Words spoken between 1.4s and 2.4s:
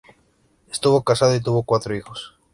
tuvo cuatro hijos.